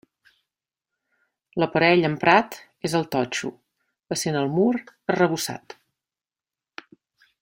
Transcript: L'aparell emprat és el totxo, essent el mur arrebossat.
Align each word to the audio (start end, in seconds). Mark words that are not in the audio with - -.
L'aparell 1.63 2.07
emprat 2.09 2.57
és 2.89 2.95
el 3.01 3.05
totxo, 3.17 3.51
essent 4.17 4.41
el 4.41 4.49
mur 4.57 4.71
arrebossat. 4.81 5.77